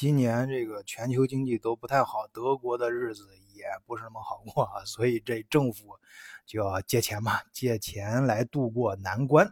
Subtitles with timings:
[0.00, 5.88] 今年这个全球经济都不太好，德国的日子也不是那么好过啊，所以这政府
[6.46, 9.44] 就要借钱嘛，借钱来渡过难关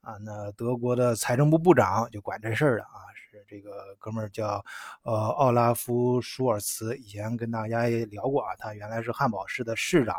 [0.00, 0.16] 啊。
[0.18, 4.64] 那德国的财政部部长就管这事儿的啊，是这个哥们儿叫
[5.02, 10.14] 呃奥拉夫舒尔茨，以前跟大家也聊过啊，他原来是汉堡市的市长，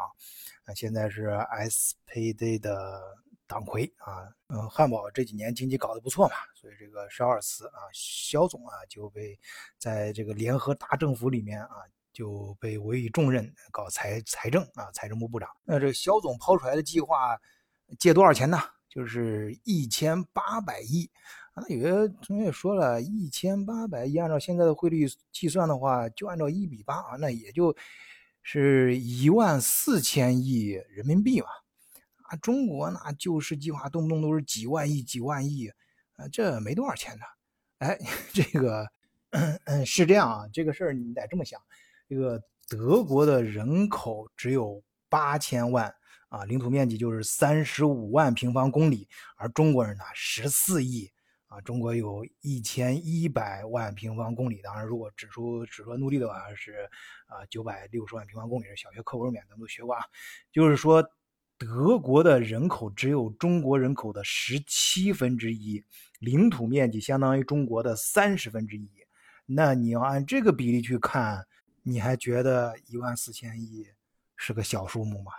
[0.65, 3.01] 啊，现在是 SPD 的。
[3.49, 9.37] 党魁啊，嗯，汉堡这几年经济搞得不错嘛，所以这个肖尔茨啊，肖总啊就被
[9.79, 11.69] 在这个联合大政府里面啊
[12.13, 15.49] 就被委以重任，搞财财政啊，财政部部长。
[15.63, 17.35] 那这肖总抛出来的计划
[17.97, 18.59] 借多少钱呢？
[18.87, 21.09] 就是一千八百亿
[21.53, 21.63] 啊。
[21.67, 27.75] 那有些同学也说了，一千八百亿按照现在的汇率计算的话，就按照一比八啊，那也就
[28.43, 31.47] 是一万四千亿人民币嘛。
[32.29, 35.67] 啊，中国那救市计划动不动都是几万亿、几万亿，
[36.15, 37.25] 啊，这没多少钱的。
[37.79, 37.97] 哎，
[38.31, 38.85] 这个，
[39.31, 41.59] 嗯嗯，是这样啊，这个事儿你得这么想，
[42.07, 45.91] 这个德国的人口只有八千万
[46.27, 51.09] 啊，领土面积就是三十五万平方公里，而中国人呢十四亿
[51.47, 56.87] 啊，中国有一千一百万平方公里，当然如果指出只说陆地的话是
[57.25, 60.05] 啊九百六十万平方公里，小学课文里面咱们都学过啊，
[60.51, 61.09] 就是说。
[61.59, 65.83] 德国的人口只有中国人口的十七分之一，
[66.19, 68.89] 领土面积相当于中国的三十分之一。
[69.45, 71.45] 那你要按这个比例去看，
[71.83, 73.85] 你还觉得一万四千亿
[74.37, 75.33] 是个小数目吗？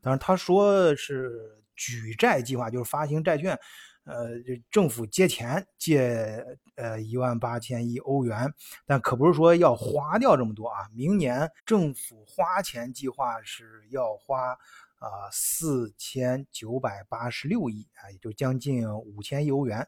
[0.00, 3.58] 当然，他说是举债计划，就是发行债券，
[4.04, 4.30] 呃，
[4.70, 6.42] 政府借钱借
[6.76, 8.50] 呃一万八千亿欧元，
[8.86, 10.88] 但可不是说要花掉这么多啊。
[10.94, 14.56] 明年政府花钱计划是要花。
[14.98, 19.86] 啊，四千九百八十六亿啊，也就将近五千亿欧元。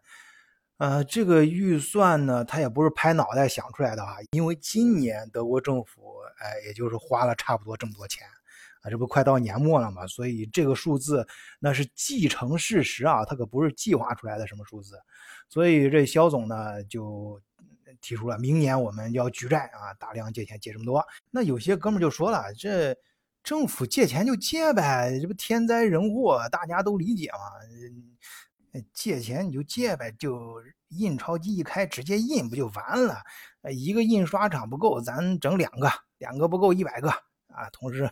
[0.77, 8.27] 呃，这个预算呢，它也不是拍脑袋想出来的啊，因为今年德国政府哎，也就是花了差不多这么多钱
[8.83, 11.27] 啊，这不快到年末了嘛，所以这个数字
[11.59, 14.95] 那是既成事实啊，它可不是计划出来的什么数字。
[15.49, 17.41] 所以这肖总呢就
[18.01, 21.05] 提出了，明年我们要举债啊，大量借钱借这么多。
[21.31, 22.95] 那有些哥们就说了，这。
[23.49, 27.39] 政府借钱就借呗，这不天灾人祸，大家都理解嘛。
[28.93, 33.23] 借钱你就借呗，就印钞机一开，直接印不就完了？
[33.73, 37.71] 一个印刷厂不够，咱整两个，两个不够一百个啊。
[37.73, 38.11] 同时，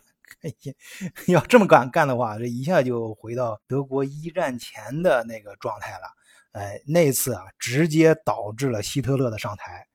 [1.29, 6.07] 要这么干干的话，这一下就回到德国一战前的那个状态了。
[6.53, 9.87] 哎，那次啊，直接导致了希特勒的上台。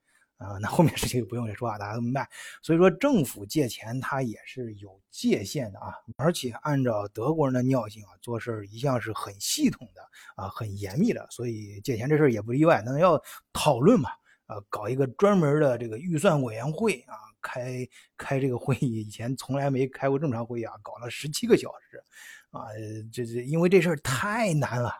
[0.42, 2.28] 啊，那后面事情就不用再说啊，大家都明白。
[2.62, 10.02] 所以说，政府借钱它也是有界限的啊，而且按照德国人的尿性啊，做事一向是很系统的
[10.34, 11.26] 啊，很严密的。
[11.30, 12.82] 所以借钱这事也不例外。
[12.84, 13.22] 那要
[13.52, 14.10] 讨论嘛，
[14.46, 22.02] 呃，搞一个专门的这个预算委员会啊，开开这个会议，以前从来没开过这么长会议啊，搞了十七个小时
[22.50, 22.66] 啊，
[23.12, 24.92] 这这因为这事儿太难了，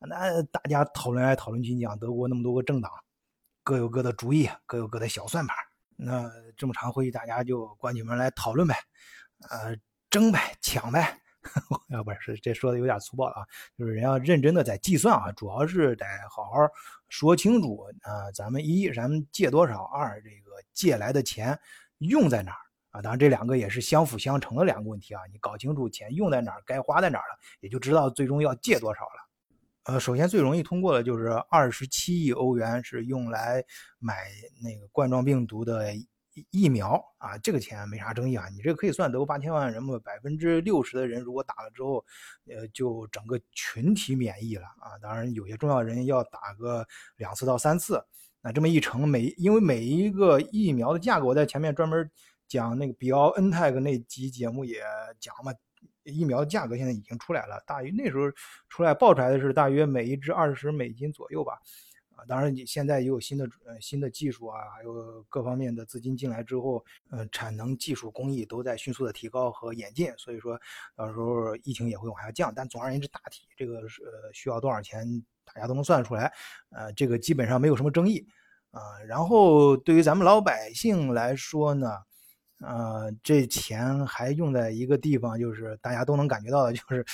[0.00, 2.90] 那大家讨论来讨论去，讲德国那么多个政党。
[3.70, 5.56] 各有各的主意，各有各的小算盘。
[5.94, 8.74] 那这么长会议，大家就关起门来讨论呗，
[9.48, 9.76] 呃，
[10.10, 11.16] 争呗，抢呗。
[11.90, 13.46] 要不是这说的有点粗暴了啊，
[13.78, 16.50] 就是人要认真的在计算啊，主要是得好好
[17.08, 18.32] 说清楚啊。
[18.32, 21.56] 咱们一，咱们借多少；二，这个借来的钱
[21.98, 22.58] 用在哪儿
[22.90, 23.00] 啊？
[23.00, 25.22] 当然，这两个也是相辅相成的两个问题啊。
[25.30, 29.29] 你搞清楚钱用在哪儿，该花在哪儿了，也就知道最终要借多少了。
[29.90, 33.64] 呃，首先最容易通过的就是二十七亿欧元是用来
[33.98, 34.14] 买
[34.62, 35.92] 那个冠状病毒的
[36.50, 38.48] 疫苗啊，这个钱没啥争议啊。
[38.50, 42.04] 你这个可以算德国八千万人嘛，百分之六十的人如果打了之后，
[42.46, 44.94] 呃，就整个群体免疫了啊。
[45.02, 46.86] 当然有些重要人要打个
[47.16, 48.00] 两次到三次，
[48.42, 52.08] 那这么一乘每，因为每一个疫苗的价格，我在前面专门
[52.46, 54.84] 讲那个比奥恩泰克那集节目也
[55.18, 55.52] 讲嘛。
[56.04, 58.30] 疫苗价格现在已经出来了，大约那时候
[58.68, 61.60] 出来报出来的是大约每一支二十美金左右吧，
[62.16, 70.58] 啊，当然你现在也有新的呃新的技术啊，还有各方面的资金进来之后，呃，产能、技术、工艺都在迅速的提高和演进，所以说
[70.96, 72.52] 到时候疫情也会往下降。
[72.54, 75.06] 但总而言之，大体这个是呃需要多少钱，
[75.44, 76.32] 大家都能算得出来，
[76.70, 78.26] 呃，这个基本上没有什么争议
[78.70, 78.80] 啊。
[79.06, 81.88] 然后对于咱们老百姓来说呢？
[82.60, 87.04] 呃，这钱还用在一个地方，就是大家都能感觉到的，就是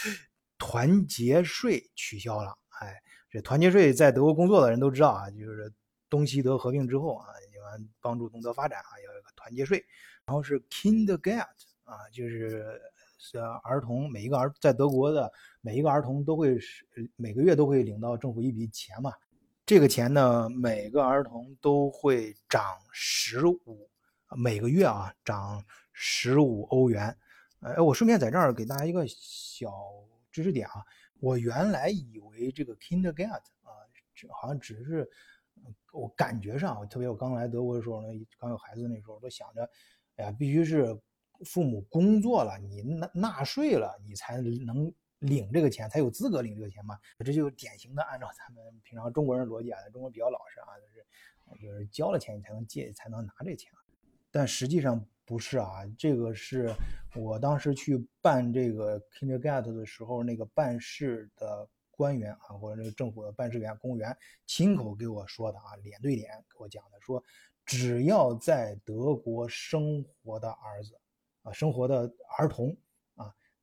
[0.58, 2.56] 团结税取消了。
[2.80, 2.94] 哎，
[3.30, 5.72] 这团结税在德国工作的人都知道啊，就是
[6.10, 9.84] 东西德合并之后啊，喜欢帮助东德发展啊，要有个团结税。
[10.26, 11.44] 然后是 Kindergeld
[11.84, 12.80] 啊，就是
[13.18, 16.84] 是儿童每一个儿在德国的每一个儿童都会是
[17.14, 19.12] 每个月都会领到政府一笔钱嘛。
[19.64, 22.62] 这个钱呢，每个儿童都会涨
[22.92, 23.88] 十五，
[24.36, 27.16] 每个月啊涨十五欧元。
[27.60, 29.70] 呃，我顺便在这儿给大家一个小
[30.30, 30.84] 知识点啊，
[31.20, 33.70] 我原来以为这个 Kindergarten 啊，
[34.30, 35.08] 好像只是
[35.92, 38.08] 我感觉上，特别我刚来德国的时候呢，
[38.38, 39.70] 刚有孩子那时候，都想着，
[40.16, 40.98] 哎呀，必须是
[41.44, 44.92] 父母工作了，你纳纳税了，你才能。
[45.20, 46.94] 领这个钱才有资格领这个钱嘛？
[47.24, 53.80] 这就典型的按照咱们平常中国人逻辑啊，中国比较老实啊，就是就是交了钱你才能借才能拿这钱啊，
[54.36, 55.70] 但实际上不是啊。
[55.96, 56.70] 这个是
[57.14, 67.24] 我当时去办这个 Kindergarten 的时候，那个办事的官员啊，或者那个政府的办事员、公务员亲口给我说的啊，脸对脸给我讲的，说
[67.64, 70.94] 只要在德国生活的儿子
[71.40, 72.76] 啊，生活的儿童。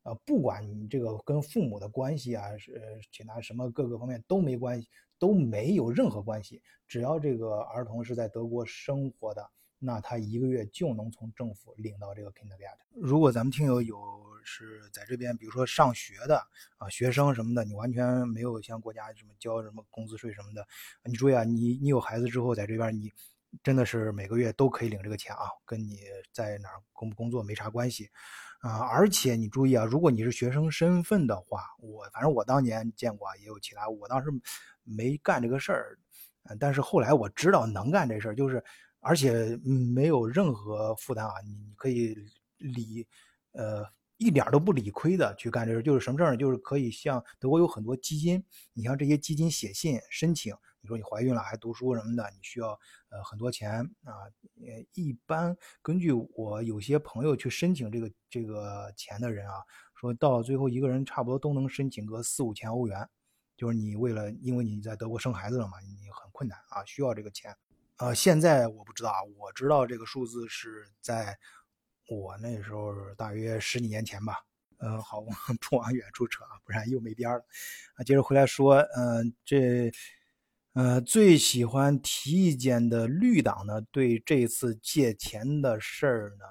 [0.06, 6.62] 呃，不管你这个跟父母的关系啊，是其他什么各个方面都没关系，都没有任何关系。
[6.86, 9.50] 只要这个儿童是在德国生活的，
[9.86, 12.78] 那他一个月就能从政府领到这个 Kindergarten。
[12.96, 13.98] 如果咱们听友有
[14.46, 16.38] 是在这边，比如说上学的
[16.78, 20.66] 啊，学生什么的，你完全没有像国家什么交什么工资税什么的，
[21.04, 23.12] 你注意啊，你你有孩子之后在这边，你
[23.62, 26.00] 真的是每个月都可以领这个钱啊，跟你
[26.32, 28.10] 在哪工不工作没啥关系。
[28.60, 34.30] 啊，而且你注意啊，如果你是学生身份的话，我反正我当年见过，也有其他，我当时
[34.86, 36.00] 没干这个事儿，
[36.60, 38.64] 但是后来我知道能干这事儿，就是
[39.04, 39.56] 而且
[39.94, 42.16] 没有任何负担啊，你你可以
[42.58, 43.06] 理，
[43.52, 43.86] 呃，
[44.18, 46.38] 一点都不理亏的去干这事，就是什么事呢？
[46.38, 50.56] 就是可以像德国有很多基金，你像这些基金写信申请。
[50.82, 52.78] 你说你怀孕了还读书什么的，你需要
[53.10, 54.12] 呃很多钱啊。
[54.66, 59.56] 呃，一般根据我有些朋友去申请这个这个钱的人啊，
[59.96, 63.08] 说到最后一个人差不多都能申请个四五千欧元。
[63.56, 67.56] 就是你为了因为你在德国生孩子了嘛，你很困难啊，需要这个钱。
[67.98, 71.38] 呃，现在我不知道啊，我知道这个数字是在
[72.10, 74.36] 我那时候大约十几年前吧。
[74.78, 75.22] 呃，好，
[75.62, 77.46] 不往远处扯啊，不然又没边了。
[77.96, 79.92] 啊，接着回来说，嗯，这。
[80.76, 86.46] 呃，最喜欢提意见的绿党呢，对这次借钱的事儿呢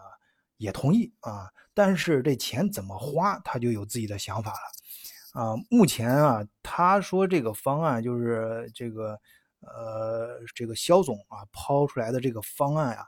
[0.58, 5.56] 也同意啊，但是这钱怎么花，他就有自己的想法了啊。
[5.68, 9.18] 目前啊，他说这个方案就是这个
[9.62, 13.06] 呃，这个肖总啊抛出来的这个方案啊，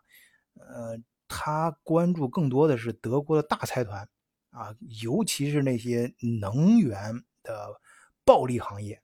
[0.55, 0.99] 呃，
[1.29, 4.09] 他关注更多的是德国的大财团
[4.51, 7.13] 啊，尤其是那些能源
[7.43, 7.69] 的
[8.25, 9.01] 暴利行业。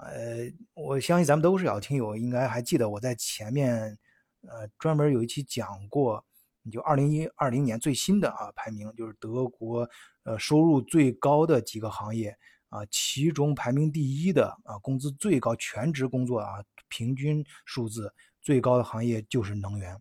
[0.00, 3.98] 呃，我相信咱们都是老听友，应该还记得我在前面，
[4.42, 6.24] 呃，专门有一期讲过，
[6.70, 9.88] 就二零一二零年最新的啊排名，就是德国
[10.22, 12.36] 呃收入最高的几个行业
[12.68, 20.00] 啊，其中排名第一的啊，工资最高，全职工作啊，平均数字最高的行业就是能源，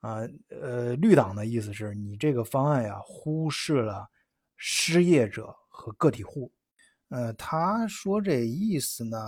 [0.00, 4.08] 啊，呃，绿党的意思是你这个方案呀，忽视了
[4.56, 6.52] 失业者和个体户。
[7.08, 9.18] 呃，他说这意思呢，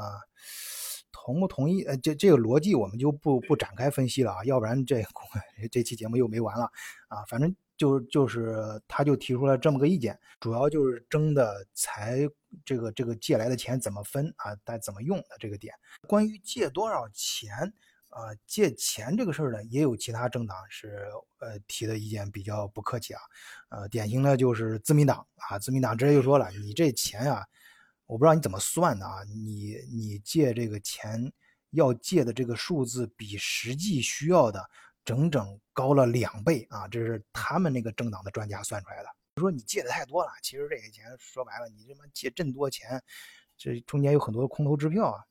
[1.11, 1.83] 同不同意？
[1.83, 5.03] 呃，这这个逻辑我们就不不展开分析了啊，要不然这
[5.71, 6.71] 这期节目又没完了
[7.09, 7.25] 啊。
[7.29, 12.21] 反正就就是他就提出了这么个意见，主要就是争的财
[12.65, 15.75] 这个这个借来的钱怎么分啊，但怎么用的这个点。
[16.07, 17.51] 关于借多少钱
[18.11, 21.09] 啊，借钱这个事儿呢，也有其他政党是
[21.41, 23.21] 呃提的意见比较不客气啊，
[23.71, 27.45] 呃，典型的就是自民党啊，自民党直接就说了，你这钱呀。
[28.07, 29.25] 我不知道你怎么算的啊？
[29.25, 31.33] 你你借这个钱
[31.71, 34.69] 要借的这个数字比实际需要的
[35.05, 36.87] 整整高了两倍啊！
[36.89, 39.09] 这是他们那个政党的专家算出来的。
[39.37, 43.03] 说你借的太多了，其实这个钱说白了，你这妈借这么多钱，
[43.57, 45.25] 这中间有很多空头支票啊！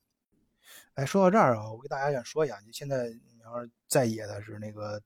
[0.94, 5.00] 哎，说到这儿啊，我给大家想说一下，就现在你要是在野的是那个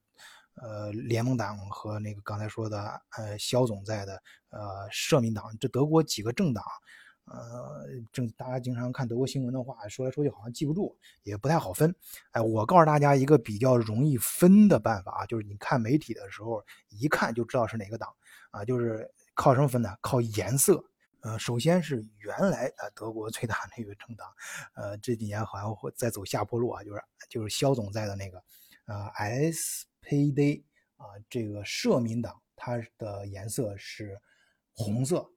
[0.55, 6.63] 呃联盟党和那个刚才说的呃肖总在的呃社民党，这德国几个政党。
[7.29, 11.93] 呃，正大家经常看德国新闻的话，说来说去好像记不住，也不太好分。
[12.31, 18.15] 哎，我告诉大家一个比较容易分的办法啊，就是你看媒体的时候，一看就知道是哪个党
[18.51, 19.95] 啊，就是靠什么分呢？
[20.01, 20.83] 靠颜色。
[21.21, 24.27] 呃，首先是原来啊德国最大那个政党，
[24.75, 28.41] 呃这几年好像会在走下坡路啊，就是就是肖总在的那个，
[28.85, 29.11] 呃
[29.51, 30.63] SPD
[30.95, 34.21] 啊这个社民党，它的颜色是
[34.73, 35.29] 红色。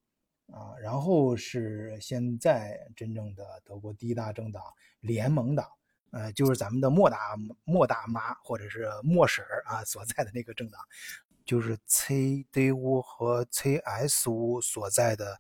[0.53, 4.63] 啊，然后是现在真正的德国第一大政党
[5.01, 5.67] 联盟党，
[6.11, 10.81] 呃，就是咱们的莫大莫大妈或者是莫婶儿啊所在的那个政党，
[11.45, 15.39] 就是 CDU 和 CSU 所在的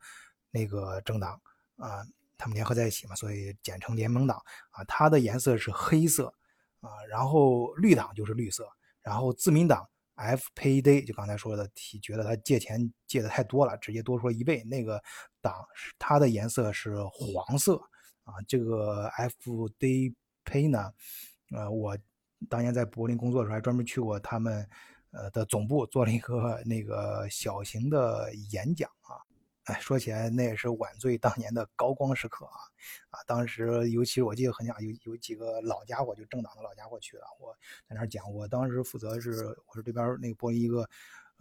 [0.51, 1.41] 那个政党
[1.77, 2.07] 啊，
[2.39, 4.41] 他们联合在一起嘛，所以简称联盟党
[4.71, 4.85] 啊。
[4.85, 6.33] 它的颜色是黑色
[6.81, 8.69] 啊，然后绿党就是绿色，
[9.03, 9.89] 然后自民党
[10.21, 14.63] F payday 就刚才说的，提觉得他借钱借的太多了，直接多说一倍。
[14.65, 15.03] 那个
[15.41, 15.55] 党
[15.99, 17.77] 它的颜色是黄色
[18.25, 18.35] 啊。
[18.47, 20.93] 这个 F day pay 呢，
[21.53, 21.97] 呃，我
[22.49, 24.69] 当年在柏林工作的时候还专门去过他们
[25.13, 29.17] 呃的总部，做了一个那个小型的演讲啊。
[29.65, 32.57] 哎，说起来那也是晚醉当年的高光时刻啊！
[33.11, 37.55] 啊，当时尤其是我记得很讲，有有几个老家伙，就政党的老家伙去了，我
[37.87, 38.33] 在那儿讲。
[38.33, 40.89] 我当时负责是我是这边那个播一个，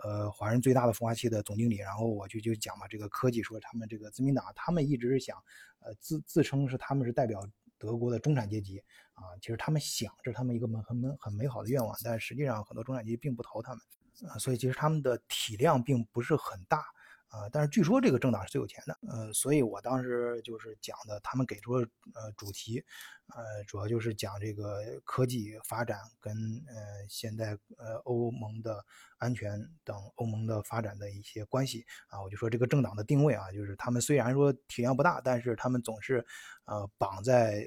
[0.04, 5.42] 呃，华人最大的孵化器的总经理，然后我就就讲嘛，这个科技说他们这个自民党，他们一直是想，
[5.80, 7.42] 呃，自自称是他们是代表
[7.78, 8.84] 德国的中产阶级
[9.14, 13.82] 啊，其实他们想这是他们一个很很很美好的愿望，但实际上很多中产阶级并不投他们
[14.30, 16.84] 啊，所以其实他们的体量并不是很大。
[17.30, 22.84] 啊，但是据说这个政党是最有钱的，呃，所以我当时就是讲的，他们给出呃主题，
[23.28, 26.34] 呃，主要就是讲这个科技发展跟
[26.68, 28.84] 呃现在呃欧盟的
[29.20, 36.26] 安全等欧盟的发展的一些关系啊，我就说这个政党的定位啊，就是他们虽然说体量不大，但是他们总是
[36.66, 37.64] 呃绑在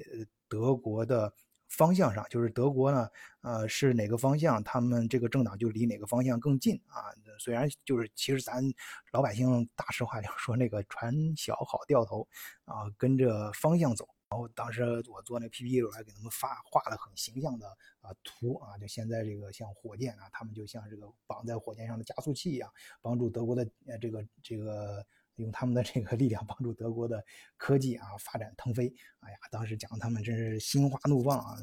[0.49, 1.33] 德国的。
[1.75, 3.09] 方向上就是德国呢，
[3.41, 7.09] 呃，是哪个方向，他们这个政党就离哪个方向更近啊。
[7.39, 8.63] 虽然就是其实咱
[9.11, 12.27] 老百姓大实话就是说那个船小好掉头
[12.65, 14.07] 啊，跟着方向走。
[14.29, 17.67] 然后当时我做那 PPT 的时候还给他们发画了很形象的
[18.01, 25.03] 啊图啊，就现在这个像火箭啊，他们就像这个绑在火箭上的加速器一样，帮助德国的呃这个这个。
[25.35, 27.23] 用他们的这个 力量帮助德国的
[27.57, 31.57] 科技啊发展腾飞，哎呀，当时讲他们真是心花怒放啊！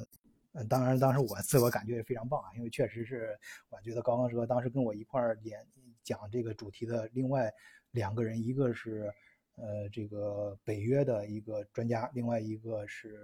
[0.52, 5.64] 呃，当然当时我自我感觉也非常棒啊，因为确实是我觉得高刚说，当时跟我一块儿演
[6.02, 7.52] 讲这个主题的另外
[7.92, 9.12] 两个人，一个是
[9.54, 13.16] 呃这个北约的一个专家，另外一个是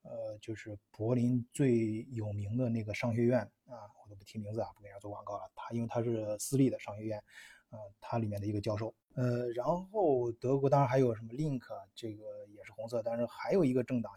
[0.00, 5.42] 呃就是柏林最有名的那个商学院啊，我都不提名字啊，不给人家做广告了。
[5.54, 7.22] 他因为他是私立的商学院。
[7.70, 11.62] 呃，它里面的一个教授，呃，然后德国当然还有什么 Link，
[11.94, 14.12] 这个也是红色，但是还有一个政党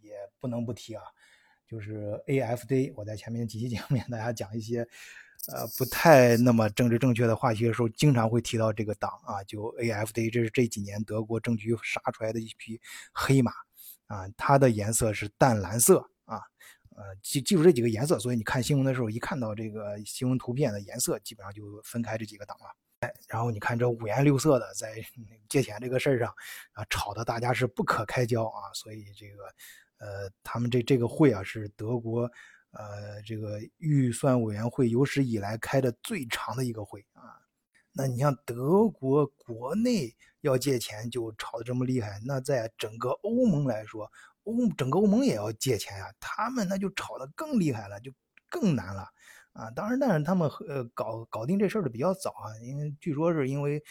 [0.00, 1.02] 也不能不提啊，
[1.66, 2.92] 就是 AFD。
[2.96, 4.86] 我在前面几期节目里大家讲一些
[5.52, 12.80] 呃不太那么政治正确的话题的时候，经常会提到这个党啊，就 AFD，这是这几年德国政局杀出来的一匹
[13.12, 13.52] 黑马
[14.06, 16.08] 啊，它的颜色是淡蓝色，
[16.96, 22.64] 呃，记记住这几个颜色，所以你看新闻的时候，一看到这个新闻图片的颜色，基本上就分开这几个档了。
[23.00, 24.94] 哎，然后你看这五颜六色的在
[25.46, 26.34] 借钱这个事儿上
[26.72, 29.44] 啊，吵得大家是不可开交啊，所以这个
[29.98, 32.22] 呃，他们这这个会啊是德国
[32.70, 37.36] 呃这个预算委员会有史以来开的最长的一个会啊。
[37.92, 44.10] 那你像德国国内要借钱就吵得这么厉害，那在整个欧盟来说，
[44.46, 48.10] 欧整个欧盟也要借钱呀，他们那就吵得更厉害了，就
[48.48, 49.06] 更难了。
[49.52, 53.82] 啊，当然，但是他们呃搞搞定这事儿的比较早啊，因为据说是因为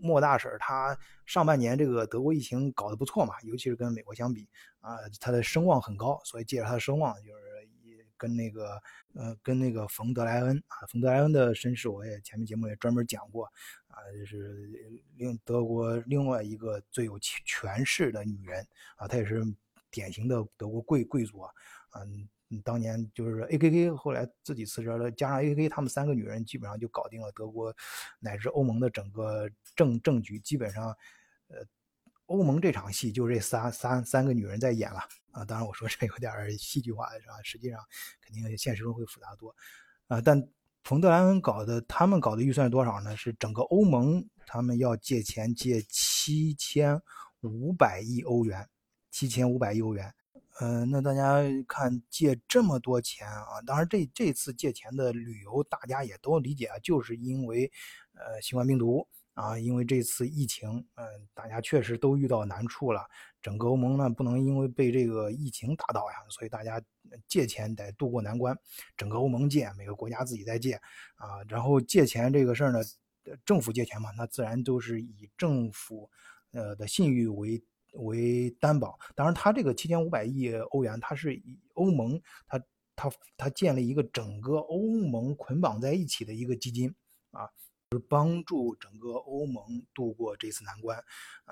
[0.00, 4.48] 莫大婶她上半年这个德国疫情搞得不错嘛，尤其是跟美国相比
[4.80, 7.42] 啊，她的声望很高，所以借着她的声望，就是
[8.16, 8.82] 跟那个
[9.14, 13.44] 呃跟那个冯德莱恩啊，冯德莱恩的身世我也前面节目也专门讲过
[13.86, 14.68] 啊，就是
[15.16, 18.66] 另德国另外一个最有权势的女人
[18.96, 19.44] 啊，她也是
[19.92, 21.50] 典型的德国贵贵族啊，
[22.00, 22.28] 嗯。
[22.62, 27.74] 当年就是 A K K 后来自己辞职了，加上 A K K 他们三个女人基本上就搞定了德国
[28.20, 30.38] 乃至欧盟的整个政政局。
[30.38, 30.94] 基本上，
[31.48, 31.64] 呃，
[32.26, 35.42] 欧盟这场戏就这三三三个女人在演了啊。
[35.46, 37.40] 当然我说这有点戏剧化是吧？
[37.42, 37.80] 实际上
[38.20, 39.56] 肯定现实中会复杂多
[40.08, 40.20] 啊。
[40.20, 40.46] 但
[40.84, 43.16] 冯德莱恩搞的，他们搞的预算是多少呢？
[43.16, 47.00] 是整个欧盟他们要借钱借七千
[47.40, 48.68] 五百亿欧元，
[49.12, 50.12] 七千五百亿欧元。
[50.60, 57.72] 嗯，那大家看借这么多钱啊，当然这这次借钱的理由大家也都理解啊，就是因为
[58.14, 63.02] 呃新冠病毒啊，因为这次疫情，嗯，大家确实都遇到难处了。
[63.40, 66.80] 整个欧盟呢不能因为被这个疫情打倒呀，所以大家
[67.26, 68.56] 借钱得渡过难关。
[68.94, 70.74] 整个欧盟借，每个国家自己在借
[71.16, 72.80] 啊，然后借钱这个事儿呢，
[73.46, 76.10] 政府借钱嘛，那自然都是以政府
[76.52, 77.64] 呃的信誉为。
[77.92, 82.58] 为担保，当然，他这个七千五百亿欧元，它是以欧盟，它
[82.96, 86.94] 它它建立一个整个欧盟捆绑在一起的一个基金
[87.30, 87.48] 啊，
[87.92, 91.02] 是帮助整个欧盟度过这次难关。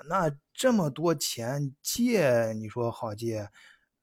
[0.07, 3.49] 那这么多钱借，你说好借，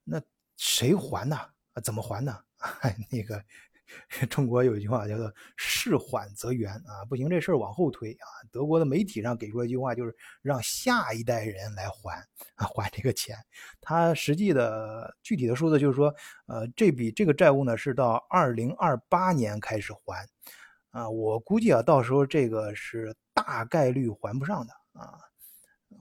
[0.05, 0.23] 那
[0.57, 1.37] 谁还呢？
[1.83, 2.45] 怎么还呢？
[3.11, 3.45] 那个
[4.29, 8.27] 中国有一句话叫做“事缓则圆”啊，不行，这事儿往后推啊。
[8.53, 12.19] 德国的媒体上给出一句话，就是让下一代人来还
[12.57, 13.37] 啊，还这个钱。
[13.81, 16.15] 他实际的具体的数字就是说，
[16.47, 20.29] 呃，这笔这个债务呢是到二零二八年开始还
[20.91, 21.09] 啊。
[21.09, 25.19] 我估计啊，到时候这个是大概率还不上的啊，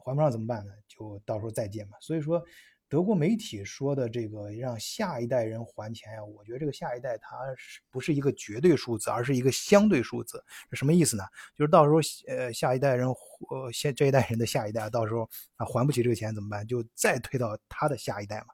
[0.03, 0.74] 还不上怎么办呢？
[0.88, 1.98] 就到时候再见嘛。
[2.01, 2.44] 所以说。
[2.89, 10.44] 德国媒体说的这个让下一代人还钱呀，我觉得这个下一代它是不是一个绝对数字，而是一个相对数字？
[10.72, 11.24] 什么意思呢？
[11.56, 16.65] 就是到时候呃下一代人呃现这一代人的下一代到时候啊还不起这个钱怎么办？
[16.65, 18.48] 就再推到他的下一代嘛，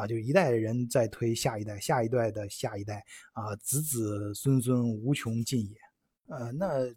[0.00, 5.76] 啊，就一代人再推下一代，下一代的下一代啊，子子孙孙无穷尽也。
[6.28, 6.94] 呃，那。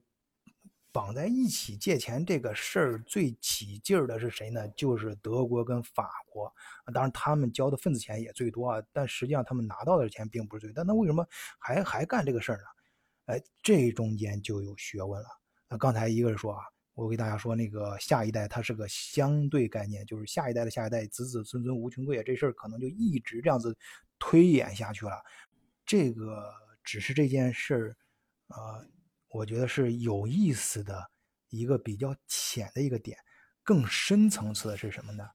[0.96, 4.66] 绑在一起借钱这个事儿最起劲儿的是谁呢？
[4.78, 6.50] 就是德国跟法国，
[6.94, 10.74] 当然他们交的份子钱也最多啊，但实际上他们拿到的钱并不是最多。
[10.78, 11.28] 但他为什么
[11.60, 12.64] 还还干这个事儿呢？
[13.26, 15.28] 哎，这中间就有学问了。
[15.68, 23.78] 那刚才一个人说啊，我给大家说那个下一代它是个相对概念，就是下一代的下一代子子孙孙无穷匮，这事儿可能就一直这样子
[24.18, 25.22] 推演下去了。
[25.86, 26.54] 这个
[26.86, 27.98] 只是这件事儿，
[28.48, 28.88] 呃。
[29.36, 31.12] 我觉得是有意思的
[31.50, 33.18] 一个比较浅的一个点，
[33.64, 35.28] 更深层次的是什么呢？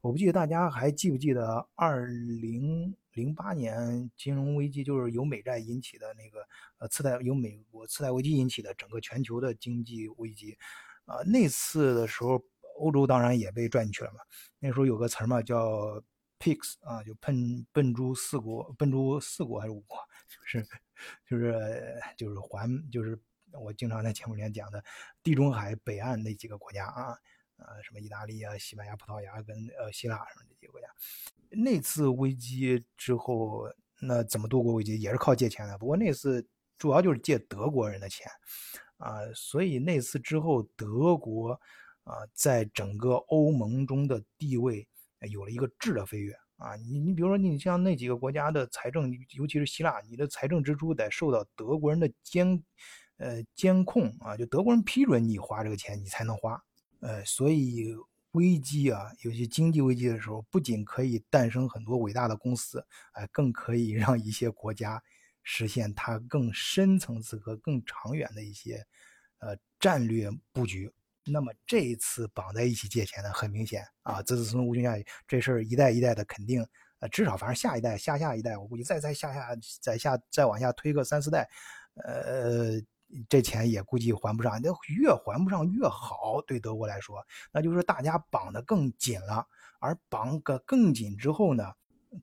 [0.00, 6.44] 我不记得大家还记不记得二零零八年金融危机，就是由美债引起的那个
[6.78, 10.58] 呃次贷由美国次贷危机引起的整个全球的经济危机，
[11.04, 12.42] 啊，那次的时候
[12.78, 14.18] 欧洲当然也被拽进去了嘛。
[14.58, 16.02] 那时候有个词儿嘛叫
[16.40, 19.96] “pigs” 啊，就笨笨猪四国，笨猪四国还是五国？
[20.28, 20.66] 就是
[21.28, 23.16] 就是就是还就是。
[23.60, 24.82] 我经常在节目里面讲的，
[25.22, 27.16] 地中海北岸那几个国家啊，
[27.56, 30.86] 呃，什么意大利啊、西班牙、葡萄牙跟呃希腊什么这几个国家，
[31.50, 33.64] 那次危机之后，
[34.00, 35.00] 那怎么度过危机？
[35.00, 35.78] 也是靠借钱的。
[35.78, 36.46] 不过那次
[36.76, 38.26] 主要就是借德国人的钱
[38.96, 41.52] 啊，所以那次之后，德国
[42.02, 44.86] 啊，在整个欧盟中的地位
[45.30, 46.74] 有了一个质的飞跃啊。
[46.76, 52.62] 你你比如说，你像那几个国家的财政，尤其是希腊，你的财政支出得受到德国人的监。
[53.16, 56.60] 呃，监控啊，就德国人批准你花这个钱，你才能花。
[57.00, 57.94] 呃，所以
[58.32, 65.00] 危机啊，有些经济危机的时候，不仅可以诞生很多伟大的公司，哎，更可以让一些国家
[65.44, 68.84] 实现它更深层次和更长远的一些
[69.38, 70.90] 呃战略布局。
[71.24, 76.66] 那么这一次绑在一起借钱呢，很明显啊，子子孙孙无穷下去，这事儿一代一代的肯定，
[76.98, 81.48] 呃，至少反正下一代、下下一代，我估计再再下下再下再往下推个三四代，
[81.94, 82.82] 呃。
[83.28, 89.46] 这钱也估计还不上，那越还不上越好，对德国来说，那就是大家绑得更紧了。
[89.80, 91.72] 而绑个更紧之后呢，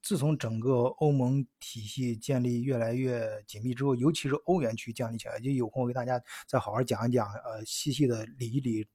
[0.02, 8.88] 自从整个欧盟体系建立越来越紧密之后，尤其是欧元区建立起来，就有空我给大家再好好讲一讲，呃，细细的理一理，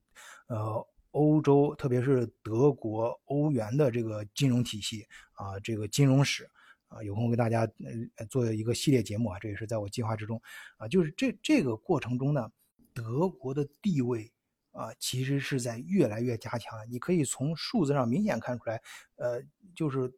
[0.47, 6.49] 呃，欧洲特别是德国欧元的这个金融体系啊，这个金融史。
[6.87, 7.69] 啊，有空给大家
[8.17, 10.41] 呃做一个系列节目啊，这也是在我计划之中
[10.77, 10.87] 啊。
[10.87, 12.51] 就是这这个过程中呢，
[12.93, 14.31] 德国的地位
[14.71, 16.79] 啊，其实是在越来越加强。
[16.89, 18.81] 你可以从数字上明显看出来，
[19.15, 19.41] 呃，
[19.75, 20.13] 就是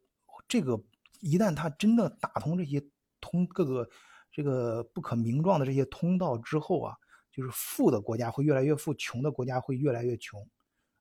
[0.46, 0.80] 这个
[1.20, 2.82] 一旦它真的打通这些
[3.20, 3.88] 通各个
[4.30, 6.96] 这个不可名状的这些通道之后啊，
[7.32, 10.46] 就是富的国家会越来越富，穷的国家会越来越穷。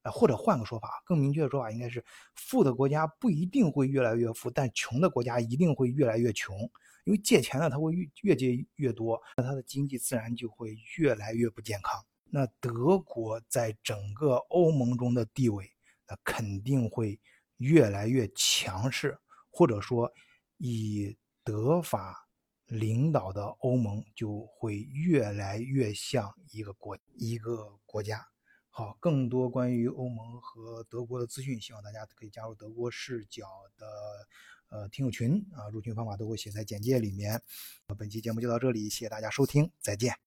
[0.03, 2.03] 或者换个说法，更明确的说法应该是，
[2.35, 6.57] 富的国家不一定会越来越富，但穷的国家一定会越来越穷。
[7.05, 11.99] 因为借钱呢，它会越越借越多，那它的经济自然就会越来越不健康。
[12.29, 15.67] 那德国在整个欧盟中的地位，
[16.07, 17.19] 那肯定会
[17.57, 19.17] 越来越强势，
[19.49, 20.11] 或者说，
[20.57, 22.27] 以德法
[22.67, 28.23] 领导的欧盟就会越来越像一个国一个国家。
[28.69, 33.45] 好，更多关于欧盟和德国的资讯，希望大家可以加入德国视角
[33.77, 33.87] 的
[34.69, 37.41] 呃听友群啊，入群方法都会写在简介里面。
[37.97, 40.13] 本期节目就到这里，谢谢大家收听，再见。